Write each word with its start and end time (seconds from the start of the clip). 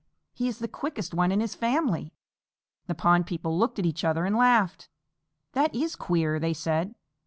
He 0.33 0.47
is 0.47 0.57
the 0.57 0.67
quickest 0.67 1.13
one 1.13 1.31
in 1.31 1.41
his 1.41 1.53
family." 1.53 2.11
The 2.87 2.95
pond 2.95 3.27
people 3.27 3.59
looked 3.59 3.77
at 3.77 3.85
each 3.85 4.03
other 4.03 4.25
and 4.25 4.35
laughed. 4.35 4.89
"That 5.51 5.75
is 5.75 5.95
queer!" 5.95 6.39
they 6.39 6.53
said. 6.53 6.95